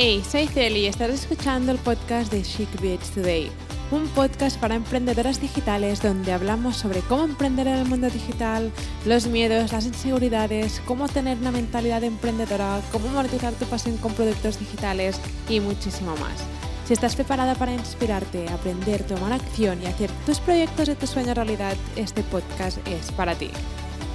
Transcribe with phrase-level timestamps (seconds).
[0.00, 3.50] Hey, soy Celi y estás escuchando el podcast de Chic Beats Today,
[3.90, 8.70] un podcast para emprendedoras digitales donde hablamos sobre cómo emprender en el mundo digital,
[9.04, 14.60] los miedos, las inseguridades, cómo tener una mentalidad emprendedora, cómo monetizar tu pasión con productos
[14.60, 16.44] digitales y muchísimo más.
[16.86, 21.34] Si estás preparada para inspirarte, aprender, tomar acción y hacer tus proyectos de tu sueño
[21.34, 23.50] realidad, este podcast es para ti.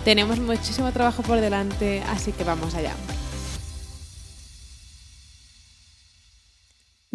[0.05, 2.93] Tenemos muchísimo trabajo por delante, así que vamos allá.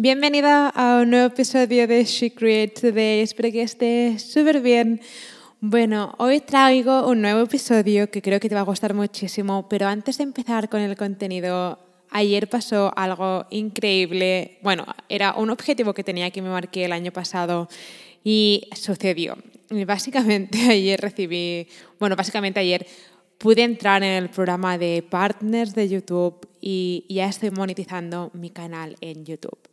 [0.01, 3.19] Bienvenida a un nuevo episodio de She Create Today.
[3.19, 5.01] Espero que estés súper bien.
[5.59, 9.87] Bueno, hoy traigo un nuevo episodio que creo que te va a gustar muchísimo, pero
[9.87, 11.79] antes de empezar con el contenido,
[12.11, 14.59] ayer pasó algo increíble.
[14.61, 17.67] Bueno, era un objetivo que tenía que me marqué el año pasado
[18.23, 19.37] y sucedió.
[19.85, 21.67] Básicamente ayer recibí,
[21.99, 22.87] bueno, básicamente ayer
[23.37, 28.95] pude entrar en el programa de partners de YouTube y ya estoy monetizando mi canal
[29.01, 29.68] en YouTube.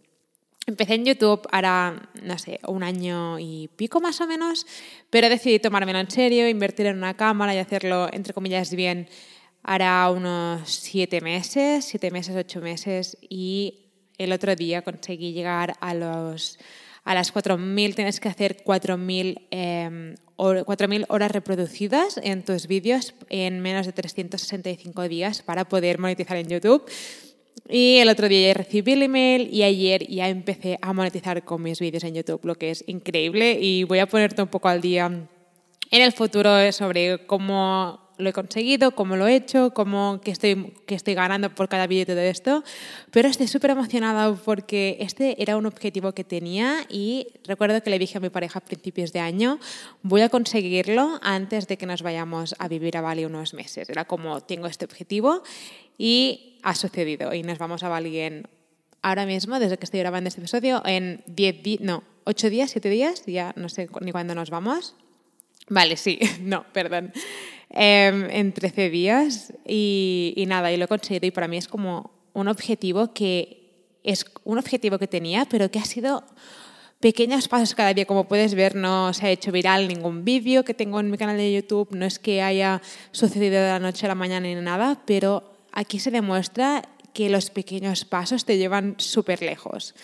[0.66, 4.66] Empecé en YouTube ahora, no sé, un año y pico más o menos,
[5.10, 9.08] pero decidí tomármelo en serio, invertir en una cámara y hacerlo, entre comillas, bien,
[9.62, 15.94] hará unos siete meses, siete meses, ocho meses, y el otro día conseguí llegar a
[15.94, 16.58] los
[17.04, 23.86] a las 4.000 tienes que hacer 4.000 eh, horas reproducidas en tus vídeos en menos
[23.86, 26.84] de 365 días para poder monetizar en YouTube.
[27.68, 31.62] Y el otro día ya recibí el email y ayer ya empecé a monetizar con
[31.62, 33.58] mis vídeos en YouTube, lo que es increíble.
[33.60, 38.32] Y voy a ponerte un poco al día en el futuro sobre cómo lo he
[38.32, 42.20] conseguido, cómo lo he hecho, cómo que estoy, que estoy ganando por cada y todo
[42.20, 42.64] esto.
[43.10, 47.98] Pero estoy súper emocionada porque este era un objetivo que tenía y recuerdo que le
[47.98, 49.58] dije a mi pareja a principios de año,
[50.02, 53.88] voy a conseguirlo antes de que nos vayamos a vivir a Bali unos meses.
[53.88, 55.42] Era como, tengo este objetivo
[55.98, 57.32] y ha sucedido.
[57.34, 58.48] Y nos vamos a Bali en,
[59.02, 63.22] ahora mismo, desde que estoy grabando este episodio, en 10 no, 8 días, 7 días,
[63.26, 64.96] ya no sé ni cuándo nos vamos.
[65.68, 67.12] Vale, sí, no, perdón.
[67.70, 72.12] Em, en 13 días y, nada, y lo he conseguido y para mí es como
[72.32, 76.24] un objetivo que es un objetivo que tenía, pero que ha sido
[77.00, 78.06] pequeños pasos cada día.
[78.06, 81.36] Como puedes ver, no se ha hecho viral ningún vídeo que tengo en mi canal
[81.36, 85.02] de YouTube, no es que haya sucedido de la noche a la mañana ni nada,
[85.04, 86.82] pero aquí se demuestra
[87.12, 89.94] que los pequeños pasos te llevan súper lejos.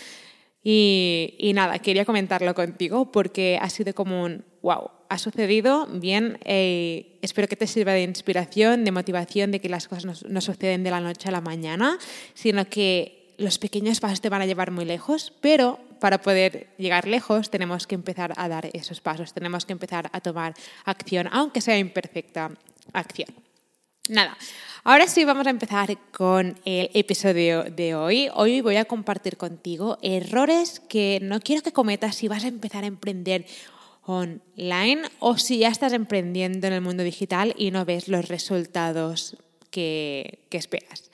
[0.65, 7.19] Y, nada, quería comentarlo contigo porque ha sido como un wow, ha sucedido, bien, eh,
[7.21, 10.85] espero que te sirva de inspiración, de motivación, de que las cosas no, no, suceden
[10.85, 11.99] de la noche a la mañana,
[12.33, 17.07] sino que los pequeños pasos te van a llevar muy lejos, pero para poder llegar
[17.07, 20.55] lejos tenemos que empezar a dar esos pasos, tenemos que empezar a tomar
[20.87, 22.51] acción, aunque sea imperfecta
[22.95, 23.29] acción.
[24.09, 24.37] Nada,
[24.83, 28.29] ahora sí vamos a empezar con el episodio de hoy.
[28.35, 32.83] Hoy voy a compartir contigo errores que no quiero que cometas si vas a empezar
[32.83, 33.47] a emprender
[34.05, 39.37] online o si ya estás emprendiendo en el mundo digital y no ves los resultados
[39.71, 41.11] que, esperas.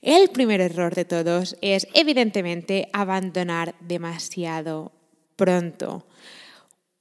[0.00, 4.92] El primer error de todos es evidentemente abandonar demasiado
[5.36, 6.06] pronto.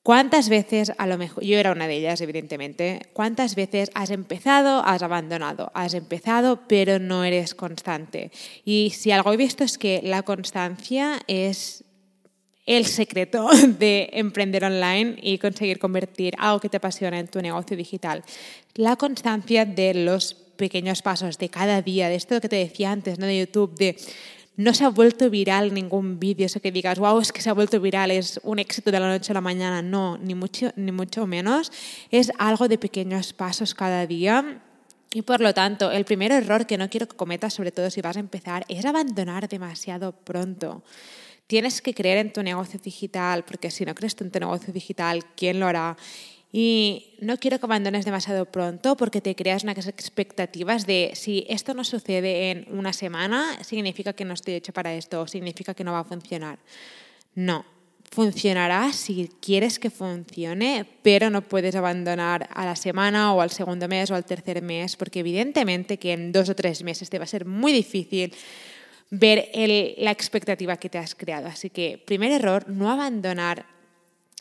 [0.01, 4.81] ¿Cuántas veces, a lo mejor, yo era una de ellas, evidentemente, cuántas veces has empezado,
[4.85, 8.31] has abandonado, has empezado, pero no eres constante?
[8.63, 11.83] Y si algo he visto es que la constancia es
[12.67, 17.75] el secreto de emprender online y conseguir convertir algo que te apasiona en tu negocio
[17.75, 18.23] digital.
[18.75, 23.17] La constancia de los pequeños pasos de cada día, de esto que te decía antes,
[23.17, 23.25] ¿no?
[23.25, 23.97] de YouTube, de
[24.57, 27.53] no se ha vuelto viral ningún vídeo, eso que digas, wow, es que se ha
[27.53, 29.83] vuelto viral, es un éxito de la noche a la mañana.
[29.83, 31.71] No, ni mucho, ni mucho menos.
[32.09, 34.63] Es algo de pequeños pasos cada día.
[35.13, 38.01] Y por lo tanto, el primer error que no quiero que cometas, sobre todo si
[38.01, 40.81] vas a empezar, es abandonar demasiado pronto.
[41.47, 45.23] Tienes que creer en tu negocio digital, porque si no crees en tu negocio digital,
[45.35, 45.97] ¿quién lo hará?
[46.51, 51.73] Y no quiero que abandones demasiado pronto porque te creas unas expectativas de si esto
[51.73, 55.83] no sucede en una semana, significa que no estoy hecho para esto o significa que
[55.83, 56.59] no va a funcionar.
[57.35, 57.65] No,
[58.11, 63.87] funcionará si quieres que funcione, pero no puedes abandonar a la semana o al segundo
[63.87, 67.25] mes o al tercer mes porque evidentemente que en dos o tres meses te va
[67.25, 68.33] a ser muy difícil
[69.09, 69.49] ver
[69.97, 71.47] la expectativa que te has creado.
[71.47, 73.65] Así que, primer error, no abandonar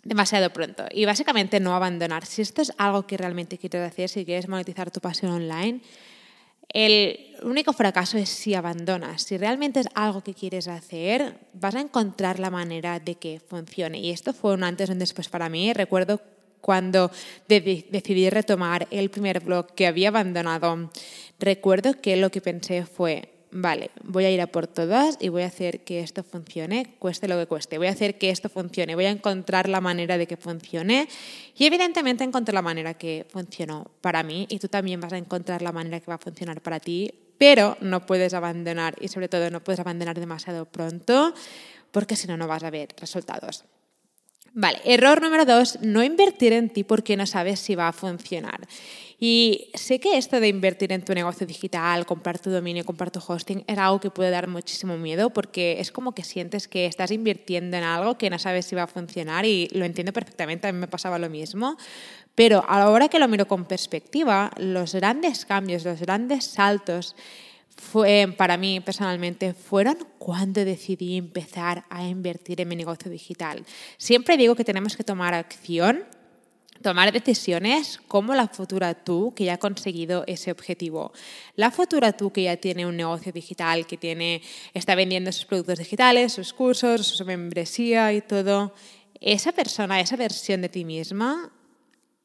[0.03, 0.85] demasiado pronto.
[0.93, 2.27] Y básicamente no abandonar.
[2.27, 5.81] Si esto es algo que realmente quieres hacer, si quieres monetizar tu pasión online,
[6.69, 9.23] el único fracaso es si abandonas.
[9.23, 13.99] Si realmente es algo que quieres hacer, vas a encontrar la manera de que funcione.
[13.99, 15.73] Y esto fue un antes y un después para mí.
[15.73, 16.21] Recuerdo
[16.61, 17.11] cuando
[17.49, 20.91] decidí retomar el primer blog que había abandonado,
[21.39, 25.43] recuerdo que lo que pensé fue, vale, voy a ir a por todas y voy
[25.43, 27.79] a hacer que esto funcione, cueste lo que cueste.
[27.79, 31.09] Voy a hacer que esto funcione, voy a encontrar la manera de que funcione
[31.57, 35.63] y evidentemente encontré la manera que funcionó para mí y tú también vas a encontrar
[35.63, 39.51] la manera que va a funcionar para ti, pero no puedes abandonar y sobre todo
[39.51, 41.35] no puedes abandonar demasiado pronto
[41.93, 43.65] porque si no, no vas a ver resultados.
[44.59, 48.67] Vale, error número dos, no invertir en ti porque no sabes si va a funcionar.
[49.21, 53.21] Y sé que esto de invertir en tu negocio digital, comprar tu dominio, comprar tu
[53.21, 57.11] hosting, es algo que puede dar muchísimo miedo porque es como que sientes que estás
[57.11, 60.73] invirtiendo en algo que no sabes si va a funcionar y lo entiendo perfectamente, a
[60.73, 61.77] mí me pasaba lo mismo.
[62.35, 67.15] Pero a la hora que lo miro con perspectiva, los grandes cambios, los grandes saltos
[67.77, 73.65] fue, para mí personalmente fueron cuando decidí empezar a invertir en mi negocio digital.
[73.99, 76.05] Siempre digo que tenemos que tomar acción,
[76.83, 81.13] tomar decisiones como la futura tú que ya ha conseguido ese objetivo.
[81.55, 84.43] La futura tú que ya tiene un negocio digital, que tiene,
[84.73, 88.75] está vendiendo sus productos digitales, sus cursos, su membresía y todo.
[89.21, 91.53] Esa persona, esa versión de ti misma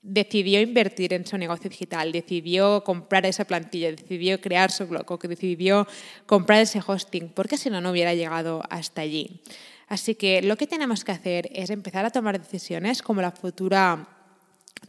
[0.02, 5.20] decidió invertir en su negocio digital, decidió comprar esa plantilla, decidió crear su blog o
[5.20, 5.88] que decidió
[6.26, 9.42] comprar ese hosting, porque si no, no hubiera llegado hasta allí.
[9.88, 14.08] Así que lo que tenemos que hacer es empezar a tomar decisiones como la futura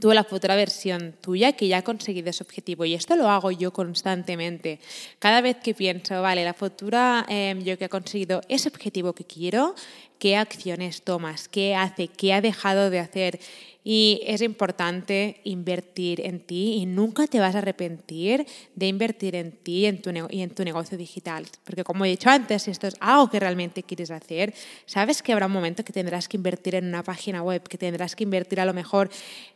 [0.01, 2.85] tú la futura versión tuya que ya ha conseguido ese objetivo.
[2.85, 4.81] Y esto lo hago yo constantemente.
[5.19, 9.25] Cada vez que pienso, vale, la futura em, yo que ha conseguido ese objetivo que
[9.25, 9.75] quiero,
[10.19, 11.49] ¿qué acciones tomas?
[11.49, 12.09] ¿Qué hace?
[12.09, 13.41] ¿Qué ha dejado de hacer?
[13.85, 18.47] Y es importante invertir en ti y nunca te vas a arrepentir
[18.77, 21.47] de invertir en ti y en tu, y en tu negocio digital.
[21.65, 24.55] Porque como he dicho antes, si esto es algo que realmente quieres hacer,
[24.87, 28.15] sabes que habrá un momento que tendrás que invertir en una página web, que tendrás
[28.15, 29.11] que invertir a lo mejor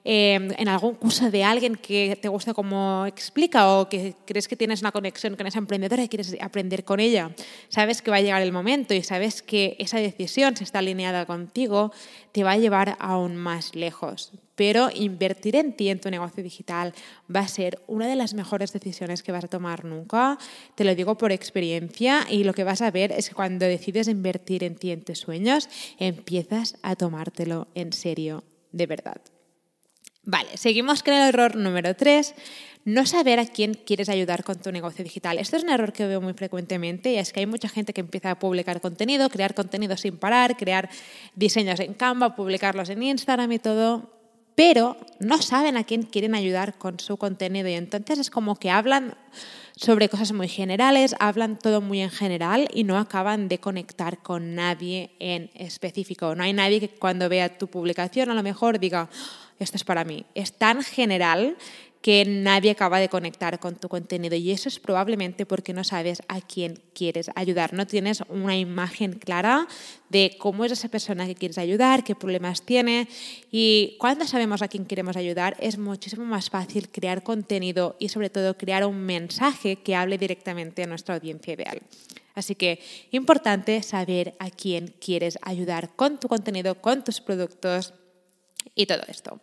[0.05, 4.57] em, en algún curso de alguien que te gusta como explica o que crees que
[4.57, 7.31] tienes una conexión con esa emprendedora y quieres aprender con ella.
[7.69, 11.27] Sabes que va a llegar el momento y sabes que esa decisión, si está alineada
[11.27, 11.93] contigo,
[12.33, 14.16] te va a llevar aún más lejos.
[14.55, 16.95] Pero invertir en ti, en tu negocio digital,
[17.35, 20.39] va a ser una de las mejores decisiones que vas a tomar nunca.
[20.75, 24.09] Te lo digo por experiencia y lo que vas a ver es que cuando decides
[24.09, 25.69] invertir en ti, en tus sueños,
[25.99, 29.21] empiezas a tomártelo en serio, de verdad.
[30.29, 32.35] Vale, seguimos con el error número 3,
[32.87, 35.39] no saber a quién quieres ayudar con tu negocio digital.
[35.39, 38.01] Esto es un error que veo muy frecuentemente y es que hay mucha gente que
[38.01, 40.89] empieza a publicar contenido, crear contenido sin parar, crear
[41.35, 44.13] diseños en Canva, publicarlos en Instagram y todo,
[44.55, 48.71] pero no saben a quién quieren ayudar con su contenido y entonces es como que
[48.71, 49.17] hablan
[49.75, 54.55] sobre cosas muy generales, hablan todo muy en general y no acaban de conectar con
[54.55, 56.37] nadie en específico.
[56.37, 59.11] No hay nadie que cuando vea tu publicación a lo mejor diga,
[59.59, 60.25] esto es para mí.
[60.35, 61.57] Es tan general
[62.01, 66.23] que nadie acaba de conectar con tu contenido y eso es probablemente porque no sabes
[66.29, 69.67] a quién quieres ayudar, no tienes una imagen clara
[70.09, 73.09] de cómo es esa persona que quieres ayudar, qué problemas tiene
[73.51, 78.31] y cuando sabemos a quién queremos ayudar es muchísimo más fácil crear contenido y sobre
[78.31, 81.83] todo crear un mensaje que hable directamente a nuestra audiencia ideal.
[82.37, 82.81] Así que
[83.13, 87.95] importante saber a quién quieres ayudar con tu contenido, con tus productos
[88.75, 89.41] y todo esto.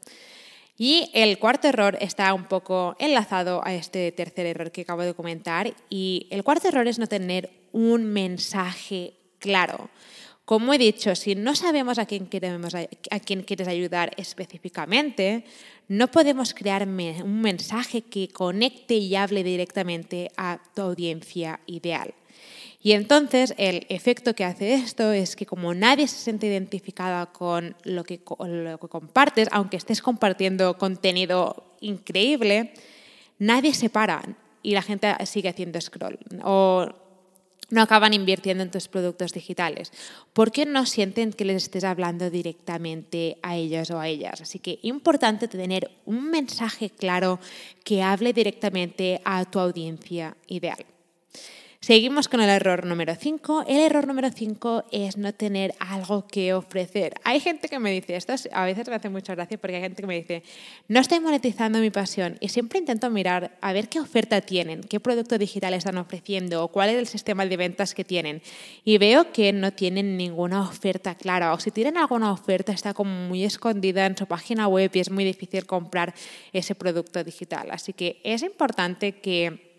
[0.78, 5.14] Y el cuarto error está un poco enlazado a este tercer error que acabo de
[5.14, 5.74] comentar.
[5.90, 9.90] Y el cuarto error es no tener un mensaje claro.
[10.46, 15.46] Como he dicho, si no sabemos a quién, queremos, a quién quieres ayudar específicamente,
[15.88, 22.14] no podemos crear un mensaje que conecte y hable directamente a tu audiencia ideal.
[22.86, 27.78] Y entonces el efecto que hace esto es que como nadie se siente identificada con
[27.86, 32.74] lo que, compartes, aunque estés compartiendo contenido increíble,
[33.40, 34.22] nadie se para
[34.62, 36.90] y la gente sigue haciendo scroll o
[37.70, 39.94] no acaban invirtiendo en tus productos digitales
[40.34, 44.42] porque no sienten que les estés hablando directamente a ellos o a ellas.
[44.42, 47.40] Así que importante tener un mensaje claro
[47.86, 50.86] que hable directamente a tu audiencia ideal.
[51.84, 53.66] Seguimos con el error número 5.
[53.68, 57.16] El error número 5 es no tener algo que ofrecer.
[57.26, 60.02] Hay gente que me dice, esto a veces me hace mucha gracia porque hay gente
[60.02, 60.44] que me dice,
[60.88, 65.02] no estoy monetizando mi pasión y siempre intento mirar a ver qué oferta tienen, qué
[65.02, 68.42] producto digital están ofreciendo o cuál es el sistema de ventas que tienen.
[68.86, 73.28] Y veo que no tienen ninguna oferta clara o si tienen alguna oferta está como
[73.28, 76.14] muy escondida en su página web y es muy difícil comprar
[76.54, 77.72] ese producto digital.
[77.72, 79.73] Así que es importante que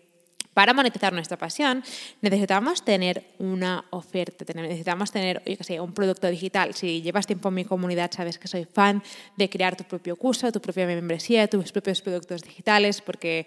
[0.55, 1.83] para monetizar nuestra pasión
[2.21, 5.43] necesitamos tener una oferta, necesitamos tener
[5.81, 6.73] un producto digital.
[6.73, 9.03] Si llevas tiempo en mi comunidad sabes que soy fan
[9.35, 13.45] de crear tu propio curso, tu propia membresía, tus propios productos digitales, porque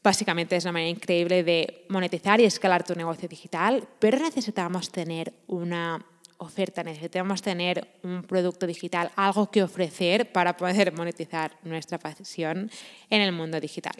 [0.00, 5.32] Básicamente es una manera increíble de monetizar y escalar tu negocio digital, pero necesitamos tener
[5.48, 6.06] una
[6.36, 12.70] oferta, necesitamos tener un producto digital, algo que ofrecer para poder monetizar nuestra pasión
[13.10, 13.96] en el mundo digital.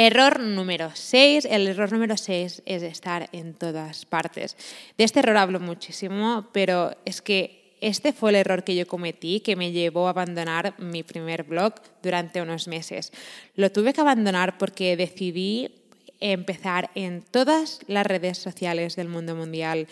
[0.00, 1.44] Error número 6.
[1.50, 4.56] El error número 6 es estar en todas partes.
[4.96, 9.40] De este error hablo muchísimo, pero es que este fue el error que yo cometí
[9.40, 13.10] que me llevó a abandonar mi primer blog durante unos meses.
[13.56, 15.74] Lo tuve que abandonar porque decidí
[16.20, 19.88] empezar en todas las redes sociales del mundo mundial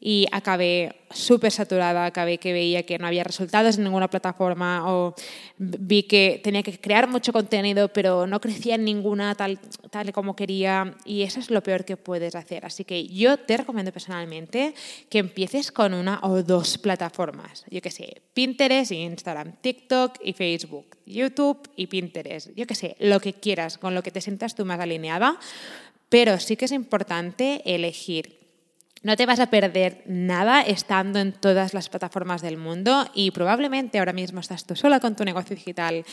[0.00, 5.14] y acabé súper saturada, acabé que veía que no había resultados en ninguna plataforma o
[5.56, 9.58] vi que tenía que crear mucho contenido pero no crecía en ninguna tal,
[9.90, 12.64] tal como quería y eso es lo peor que puedes hacer.
[12.64, 14.74] Así que yo te recomiendo personalmente
[15.08, 17.64] que empieces con una o dos plataformas.
[17.68, 22.50] Yo que sé, Pinterest, Instagram, TikTok y Facebook, YouTube y Pinterest.
[22.54, 25.38] Yo que sé, lo que quieras, con lo que te sientas tú más alineada.
[26.08, 28.38] Pero sí que es importante elegir
[29.02, 33.98] no te vas a perder nada estando en todas las plataformas del mundo y probablemente
[33.98, 36.04] ahora mismo estás tú sola con tu negocio digital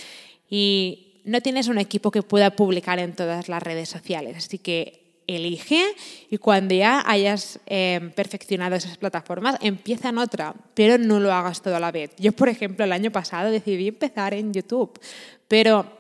[0.49, 4.37] y no tienes un equipo que pueda publicar en todas las redes sociales.
[4.37, 5.83] Así que elige
[6.29, 11.63] y cuando ya hayas eh, perfeccionado esas plataformas, empieza en otra, pero no lo hagas
[11.63, 12.11] todo a la vez.
[12.17, 14.99] Yo, por ejemplo, el año pasado decidí empezar en YouTube,
[15.47, 15.91] pero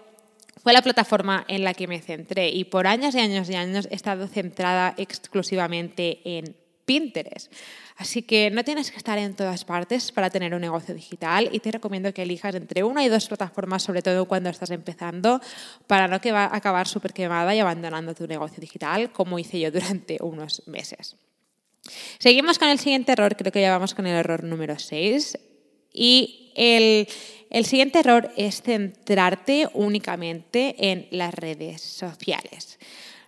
[0.61, 3.87] fue la plataforma en la que me centré y por años y años y años
[3.89, 7.51] he estado centrada exclusivamente en Pinterest.
[7.97, 11.59] Así que no tienes que estar en todas partes para tener un negocio digital y
[11.59, 15.41] te recomiendo que elijas entre una y dos plataformas, sobre todo cuando estás empezando,
[15.87, 19.59] para no que va a acabar súper quemada y abandonando tu negocio digital, como hice
[19.59, 21.15] yo durante unos meses.
[22.19, 25.37] Seguimos con el siguiente error, creo que ya vamos con el error número 6.
[25.93, 27.07] Y el,
[27.49, 32.79] el siguiente error es centrarte únicamente en las redes sociales.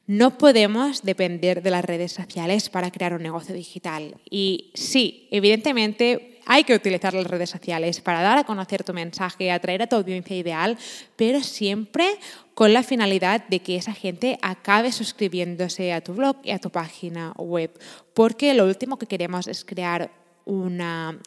[0.07, 4.15] No podemos depender de las redes sociales para crear un negocio digital.
[4.29, 9.51] Y sí, evidentemente hay que utilizar las redes sociales para dar a conocer tu mensaje,
[9.51, 10.77] atraer a tu audiencia ideal,
[11.17, 12.07] pero siempre
[12.53, 16.69] con la finalidad de que esa gente acabe suscribiéndose a tu blog y a tu
[16.69, 17.77] página web,
[18.13, 20.09] porque lo último que queremos es crear
[20.45, 20.77] un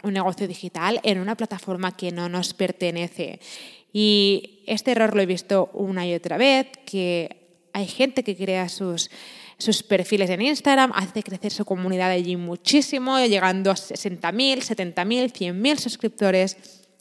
[0.04, 3.40] negocio digital en una plataforma que no nos pertenece.
[3.92, 7.39] Y este error lo he visto una y otra vez, que
[7.72, 9.10] hay gente que crea sus,
[9.58, 15.78] sus perfiles en Instagram, hace crecer su comunidad allí muchísimo, llegando a 60.000, 70.000, 100.000
[15.78, 16.56] suscriptores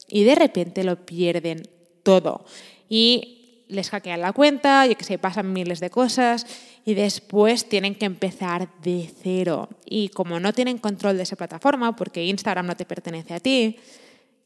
[0.07, 1.63] y de repente lo pierden
[2.03, 2.45] todo.
[2.88, 6.45] Y les hackean la cuenta, y que se pasan miles de cosas
[6.85, 9.69] y después tienen que empezar de cero.
[9.85, 13.77] Y como no tienen control de esa plataforma, porque Instagram no te pertenece a ti,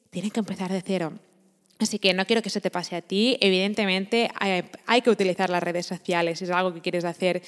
[0.09, 1.13] tienen que empezar de cero.
[1.79, 3.37] Así que no quiero que se te pase a ti.
[3.41, 4.29] Evidentemente
[4.85, 7.41] hay, que utilizar las redes sociales, es algo que quieres hacer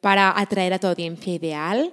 [0.00, 1.92] para atraer a tu audiencia ideal,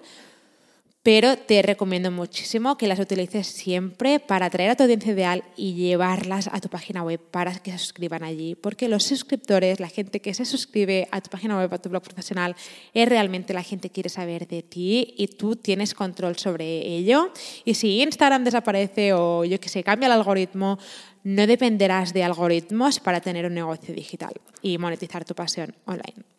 [1.06, 5.76] pero te recomiendo muchísimo que las utilices siempre para atraer a tu audiencia ideal y
[5.76, 10.20] llevarlas a tu página web para que se suscriban allí, porque los suscriptores, la gente
[10.20, 12.56] que se suscribe a tu página web, a tu blog profesional,
[12.92, 17.32] es realmente la gente que quiere saber de ti y tú tienes control sobre ello.
[17.66, 20.80] Y si Instagram desaparece o yo que sé, cambia el algoritmo,
[21.24, 24.34] no dependerás de algoritmos para tener un negocio digital
[24.64, 26.35] y monetizar tu pasión online.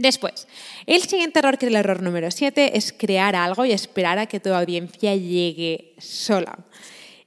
[0.00, 0.48] Después,
[0.86, 4.24] el siguiente error, que es el error número 7, es crear algo y esperar a
[4.24, 6.58] que tu audiencia llegue sola.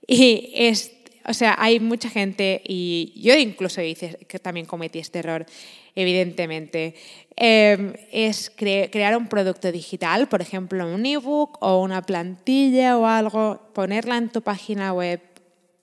[0.08, 0.92] Y es,
[1.24, 5.46] o sea, hay mucha gente, y yo incluso hice, que también cometí este error,
[5.94, 6.96] evidentemente,
[7.36, 13.70] em, es crear un producto digital, por ejemplo, un ebook o una plantilla o algo,
[13.76, 15.22] ponerla en tu página web,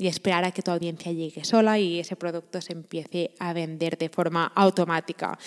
[0.00, 3.98] y esperar a que tu audiencia llegue sola y ese producto se empiece a vender
[3.98, 5.38] de forma automática.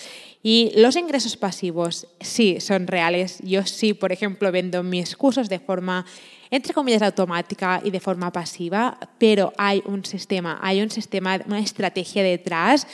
[0.44, 3.40] Y los ingresos pasivos sí son reales.
[3.42, 6.06] Yo sí, por ejemplo, vendo mis cursos de forma
[6.52, 11.58] entre comillas automática y de forma pasiva, pero hay un sistema, hay un sistema, una
[11.58, 12.86] estrategia detrás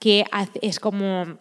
[0.00, 0.24] que
[0.62, 1.36] es como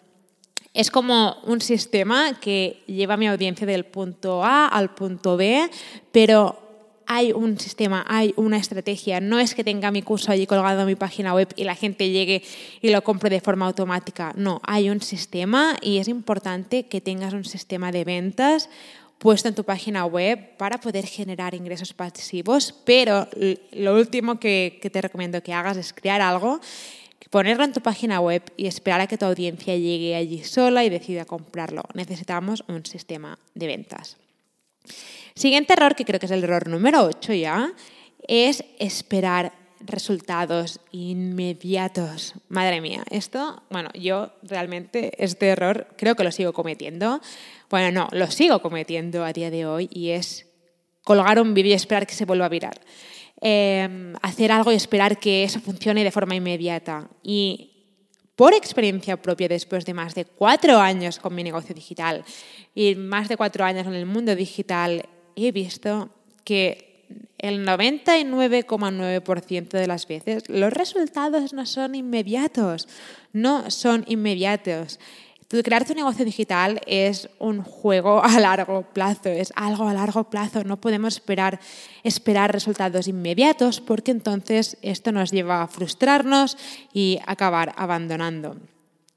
[0.73, 5.69] es como un sistema que lleva a mi audiencia del punto A al punto B,
[6.11, 6.70] pero
[7.13, 9.19] hay un sistema, hay una estrategia.
[9.19, 12.09] No es que tenga mi curso allí colgado en mi página web y la gente
[12.09, 12.41] llegue
[12.81, 14.31] y lo compre de forma automática.
[14.37, 18.69] No, hay un sistema y es importante que tengas un sistema de ventas
[19.17, 23.27] puesto en tu página web para poder generar ingresos pasivos, pero
[23.73, 26.61] lo último que, que te recomiendo que hagas es crear algo
[27.29, 30.89] ponerlo en tu página web y esperar a que tu audiencia llegue allí sola y
[30.89, 31.83] decida comprarlo.
[31.93, 34.17] Necesitamos un sistema de ventas.
[35.35, 37.73] Siguiente error, que creo que es el error número 8 ya,
[38.27, 39.53] es esperar
[39.85, 42.35] resultados inmediatos.
[42.49, 47.21] Madre mía, esto, bueno, yo realmente este error creo que lo sigo cometiendo.
[47.69, 50.47] Bueno, no, lo sigo cometiendo a día de hoy y es
[51.03, 52.79] colgar un vídeo y esperar que se vuelva a virar.
[53.43, 57.09] Em, hacer algo y esperar que eso funcione de forma inmediata.
[57.23, 57.70] Y
[58.41, 62.23] por experiencia propia, después de más de cuatro años con mi negocio digital
[62.73, 65.05] y más de cuatro años en el mundo digital,
[65.35, 66.09] he visto
[66.43, 67.05] que
[67.37, 72.87] el 99,9% de las veces los resultados no son inmediatos,
[73.31, 74.99] no son inmediatos.
[75.63, 80.63] Crear tu negocio digital es un juego a largo plazo, es algo a largo plazo.
[80.63, 81.59] No podemos esperar,
[82.03, 86.57] esperar resultados inmediatos porque entonces esto nos lleva a frustrarnos
[86.93, 88.55] y acabar abandonando.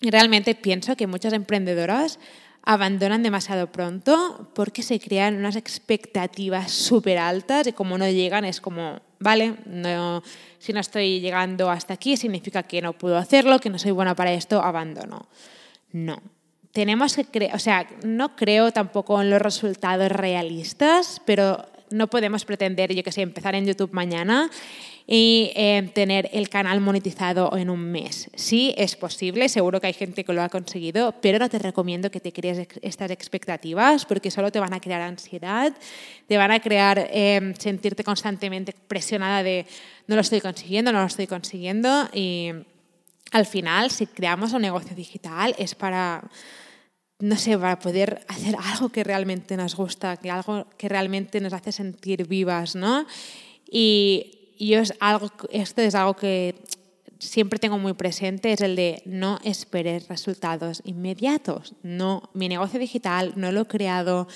[0.01, 2.19] Y realmente pienso que muchas emprendedoras
[2.65, 8.61] abandonan demasiado pronto porque se crean unas expectativas súper altas y como no llegan es
[8.61, 10.23] como, vale, no,
[10.59, 14.17] si no estoy llegando hasta aquí significa que no puedo hacerlo, que no soy buena
[14.17, 15.29] para esto, abandono.
[15.95, 16.21] No.
[16.73, 22.45] Tenemos que creer, o sea, no creo tampoco en los resultados realistas, pero no podemos
[22.45, 24.51] pretender, yo que sé, empezar en YouTube mañana
[25.07, 28.29] y eh, tener el canal monetizado en un mes.
[28.35, 32.11] Sí, es posible, seguro que hay gente que lo ha conseguido, pero no te recomiendo
[32.11, 35.73] que te crees estas expectativas porque solo te van a crear ansiedad,
[36.27, 39.65] te van a crear eh, sentirte constantemente presionada de
[40.09, 42.51] no lo estoy consiguiendo, no lo estoy consiguiendo y
[43.31, 46.31] al final, si creamos un negocio digital es para
[47.21, 51.53] no sé, para poder hacer algo que realmente nos gusta, que algo que realmente nos
[51.53, 53.07] hace sentir vivas, ¿no?
[53.71, 56.57] Y yo es algo, esto es algo que
[57.19, 61.75] siempre tengo muy presente, es el de no esperes resultados inmediatos.
[61.83, 64.29] No, mi negocio digital no lo he creado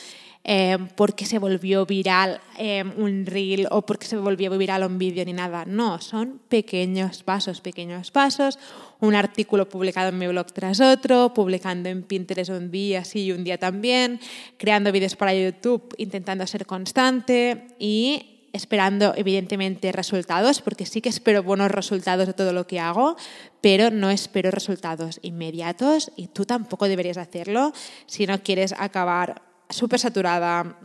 [0.45, 5.25] eh, porque se volvió viral eh, un reel o porque se volvió viral un vídeo
[5.25, 5.65] ni nada.
[5.67, 8.59] No, son pequeños pasos, pequeños pasos.
[9.01, 13.33] Un artículo publicado en mi blog tras otro, publicando en Pinterest un día sí y
[13.33, 14.21] un día también,
[14.57, 21.43] creando vídeos para YouTube, intentando ser constante y esperando evidentemente resultados, porque sí que espero
[21.43, 23.17] buenos resultados de todo lo que hago,
[23.61, 27.73] pero no espero resultados inmediatos y tú tampoco deberías hacerlo
[28.07, 30.79] si no quieres acabar súper saturada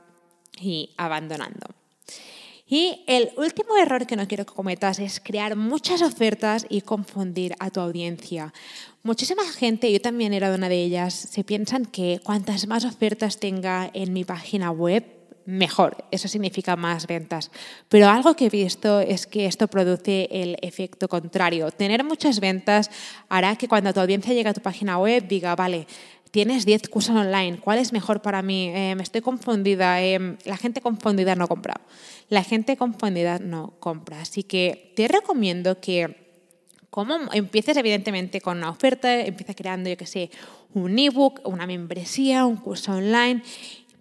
[0.59, 1.67] y abandonando.
[2.65, 7.53] Y el último error que no quiero que cometas es crear muchas ofertas y confundir
[7.59, 8.53] a tu audiencia.
[9.03, 13.91] Muchísima gente, yo también era una de ellas, se piensan que cuantas más ofertas tenga
[13.93, 15.03] en mi página web,
[15.45, 17.51] mejor, eso significa más ventas.
[17.89, 21.69] Pero algo que he visto es que esto produce el efecto contrario.
[21.69, 22.89] Tener muchas ventas
[23.29, 25.85] hará que cuando tu audiencia llegue a tu página web diga, vale,
[26.33, 28.71] tienes 10 cursos online, ¿cuál es mejor para mí?
[28.73, 31.79] Eh, me estoy confundida, eh, la gente confundida no compra.
[32.27, 34.19] La gente confundida no compra.
[34.19, 36.23] Así que te recomiendo que
[36.89, 40.31] como empieces evidentemente con una oferta, empieces creando, yo que sé,
[40.73, 43.43] un ebook, una membresía, un curso online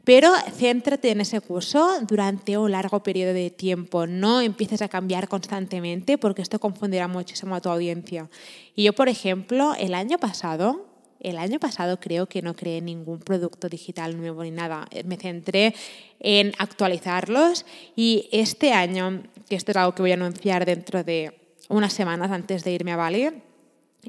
[0.04, 4.08] pero céntrate en ese curso durante un largo periodo de tiempo.
[4.08, 8.28] No empieces a cambiar constantemente porque esto confundirá muchísimo a tu audiencia.
[8.74, 10.91] Y yo, por ejemplo, el año pasado,
[11.22, 14.86] el año pasado creo que no creé ningún producto digital nuevo ni nada.
[15.04, 15.74] Me centré
[16.20, 17.64] en actualizarlos
[17.96, 21.32] y este año, que esto es algo que voy a anunciar dentro de
[21.68, 23.30] unas semanas antes de irme a Bali,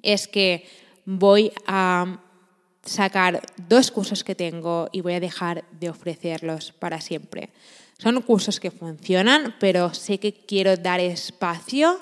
[0.02, 0.66] es que
[1.06, 2.20] voy a
[2.84, 7.50] sacar dos cursos que tengo y voy a dejar de ofrecerlos para siempre.
[7.98, 12.00] Son cursos que funcionan, pero sé que quiero dar espacio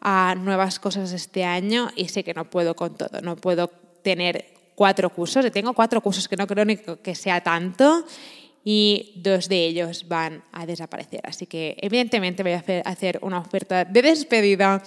[0.00, 3.20] a nuevas cosas este año y sé que no puedo con todo.
[3.20, 3.70] No puedo
[4.04, 4.44] tener
[4.76, 5.50] cuatro cursos.
[5.50, 8.04] Tengo cuatro cursos que no creo ni que sea tanto
[8.62, 11.20] y dos de ellos van a desaparecer.
[11.24, 14.80] Así que evidentemente voy a hacer una oferta de despedida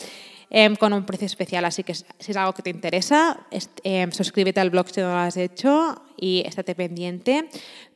[0.49, 1.65] Em, con un precio especial.
[1.65, 3.45] Así que si es algo que te interesa,
[3.83, 7.49] em, suscríbete al blog si no lo has hecho y estate pendiente.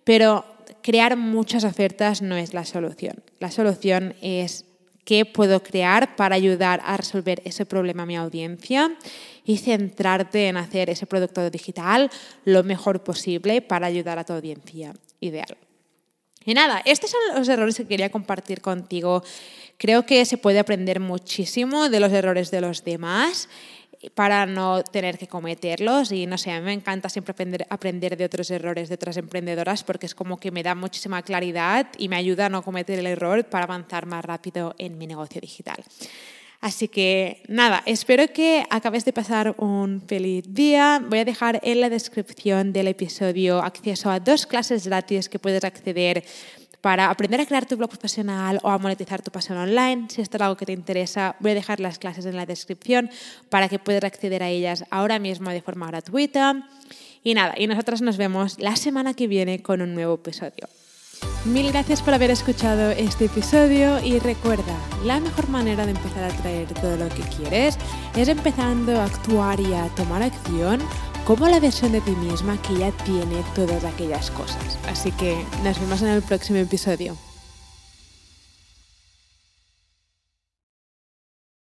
[0.04, 0.44] Pero
[0.82, 3.24] crear muchas ofertas no es la solución.
[3.40, 4.66] La solución es
[5.06, 8.96] qué puedo crear para ayudar a resolver ese problema a mi audiencia
[9.46, 12.10] y centrarte en hacer ese producto digital
[12.46, 15.58] lo mejor posible para ayudar a tu audiencia ideal.
[16.44, 19.24] Y nada, estos son los errores que quería compartir contigo.
[19.78, 23.48] Creo que se puede aprender muchísimo de los errores de los demás
[24.14, 28.18] para no tener que cometerlos y no sé, a mí me encanta siempre aprender, aprender
[28.18, 32.10] de otros errores de otras emprendedoras porque es como que me da muchísima claridad y
[32.10, 35.84] me ayuda a no cometer el error para avanzar más rápido en mi negocio digital.
[36.62, 41.02] Así que nada, espero que acabes de pasar un feliz día.
[41.04, 45.64] Voy a dejar en la descripción del episodio acceso a dos clases gratis que puedes
[45.64, 46.24] acceder
[46.82, 50.08] para aprender a crear tu blog profesional o a monetizar tu pasión online.
[50.10, 53.10] Si esto es algo que te interesa, voy a dejar las clases en la descripción
[53.50, 56.68] para que puedas acceder a ellas ahora mismo de forma gratuita.
[57.24, 60.68] Y nada, y nosotros nos vemos la semana que viene con un nuevo episodio.
[61.46, 66.30] Mil gracias por haber escuchado este episodio y recuerda, la mejor manera de empezar a
[66.30, 67.78] traer todo lo que quieres
[68.16, 70.80] es empezando a actuar y a tomar acción
[71.26, 74.78] como la versión de ti misma que ya tiene todas aquellas cosas.
[74.90, 77.16] Así que nos vemos en el próximo episodio.